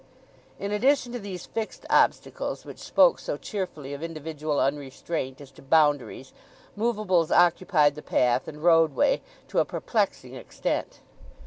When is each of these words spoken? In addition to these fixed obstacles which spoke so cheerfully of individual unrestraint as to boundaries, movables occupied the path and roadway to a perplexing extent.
In 0.57 0.71
addition 0.71 1.11
to 1.11 1.19
these 1.19 1.45
fixed 1.45 1.85
obstacles 1.87 2.65
which 2.65 2.79
spoke 2.79 3.19
so 3.19 3.37
cheerfully 3.37 3.93
of 3.93 4.01
individual 4.01 4.59
unrestraint 4.59 5.39
as 5.39 5.51
to 5.51 5.61
boundaries, 5.61 6.33
movables 6.75 7.31
occupied 7.31 7.93
the 7.93 8.01
path 8.01 8.47
and 8.47 8.63
roadway 8.63 9.21
to 9.49 9.59
a 9.59 9.63
perplexing 9.65 10.33
extent. 10.33 11.01